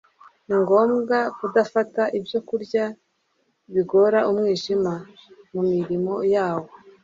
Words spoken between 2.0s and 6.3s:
ibyo kurya bigora umwijima mu mirimo